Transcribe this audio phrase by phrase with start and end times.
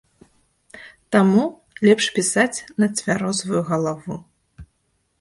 [1.15, 1.43] Таму
[1.89, 4.23] лепш пісаць на цвярозую галаву.